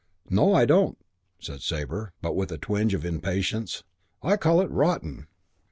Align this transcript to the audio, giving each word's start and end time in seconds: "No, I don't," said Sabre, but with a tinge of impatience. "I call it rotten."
"No, 0.31 0.55
I 0.55 0.65
don't," 0.65 0.97
said 1.37 1.61
Sabre, 1.61 2.11
but 2.23 2.35
with 2.35 2.51
a 2.51 2.57
tinge 2.57 2.95
of 2.95 3.05
impatience. 3.05 3.83
"I 4.23 4.35
call 4.35 4.59
it 4.59 4.71
rotten." 4.71 5.27